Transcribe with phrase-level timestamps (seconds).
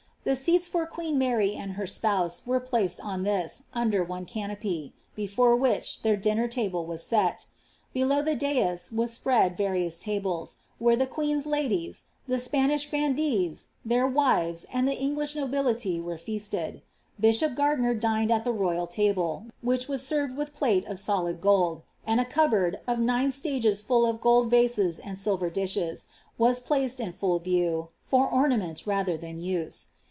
[0.23, 3.63] The seats for queen Mary and her sponse were placed on ihis.
[3.73, 7.33] under one cgnopj*, befure which llleir diniier lable was seL
[7.95, 13.17] Betaiv the dais were apreu various tables, where the queen^s ladies, the Spanish frnndc*^
[13.85, 16.81] >)ieiT wives, and the English nobility, were TeaateH.
[17.19, 21.81] Bishop Ganlini>r dinetl U the royal table, which was served with plole of solid gold;
[22.05, 26.05] and ■ cupboard, of nine stages full of gold rases and silver dishes,
[26.37, 29.87] wax placed full in view, for ornament rather than use.